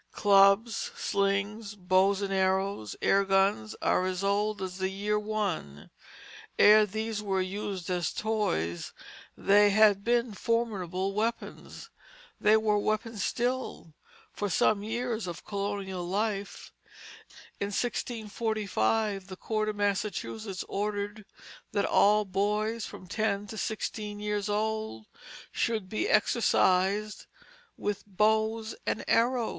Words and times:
Clubs, 0.13 0.75
slings, 0.95 1.75
bows 1.75 2.23
and 2.23 2.33
arrows, 2.33 2.95
air 3.03 3.23
guns, 3.23 3.75
are 3.83 4.03
as 4.07 4.23
old 4.23 4.59
as 4.59 4.79
the 4.79 4.89
year 4.89 5.19
One. 5.19 5.91
Ere 6.57 6.87
these 6.87 7.21
were 7.21 7.39
used 7.39 7.87
as 7.91 8.11
toys, 8.11 8.93
they 9.37 9.69
had 9.69 10.03
been 10.03 10.33
formidable 10.33 11.13
weapons. 11.13 11.91
They 12.39 12.57
were 12.57 12.79
weapons 12.79 13.23
still, 13.23 13.93
for 14.33 14.49
some 14.49 14.81
years 14.81 15.27
of 15.27 15.45
colonial 15.45 16.03
life. 16.03 16.73
In 17.59 17.67
1645 17.67 19.27
the 19.27 19.35
court 19.37 19.69
of 19.69 19.75
Massachusetts 19.75 20.65
ordered 20.67 21.25
that 21.73 21.85
all 21.85 22.25
boys 22.25 22.87
from 22.87 23.05
ten 23.05 23.45
to 23.45 23.55
sixteen 23.55 24.19
years 24.19 24.49
old 24.49 25.05
should 25.51 25.87
be 25.89 26.09
exercised 26.09 27.27
with 27.77 28.03
bows 28.07 28.73
and 28.87 29.03
arrows. 29.07 29.49